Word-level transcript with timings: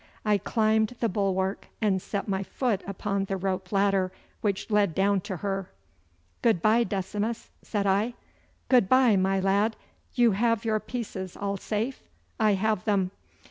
I 0.25 0.39
climbed 0.39 0.95
the 0.99 1.09
bulwark 1.09 1.67
and 1.79 2.01
set 2.01 2.27
my 2.27 2.41
foot 2.41 2.81
upon 2.87 3.25
the 3.25 3.37
rope 3.37 3.71
ladder 3.71 4.11
which 4.41 4.71
led 4.71 4.95
down 4.95 5.21
to 5.21 5.37
her. 5.45 5.69
'Good 6.41 6.59
bye, 6.59 6.83
Decimus!' 6.83 7.51
said 7.61 7.85
I. 7.85 8.15
'Good 8.67 8.89
bye, 8.89 9.15
my 9.15 9.39
lad! 9.39 9.75
You 10.15 10.31
have 10.31 10.65
your 10.65 10.79
pieces 10.79 11.37
all 11.37 11.55
safe?' 11.57 12.01
'I 12.39 12.53
have 12.55 12.85
them. 12.85 13.11